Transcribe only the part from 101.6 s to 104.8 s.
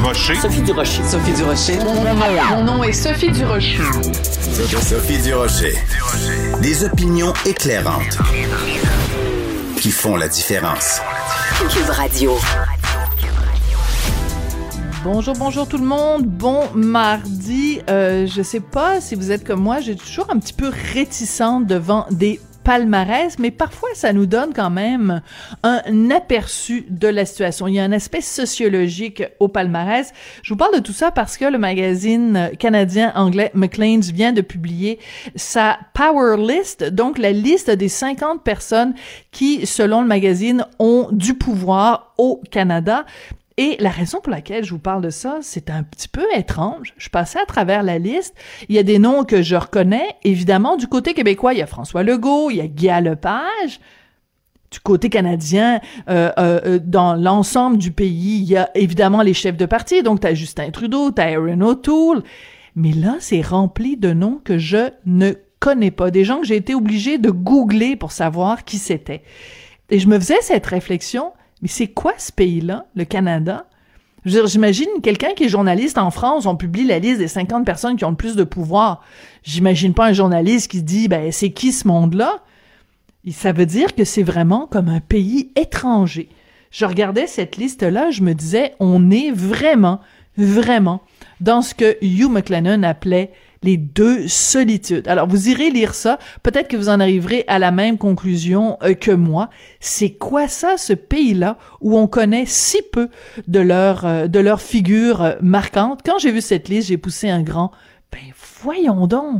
où on connaît si peu de leur, euh, de leur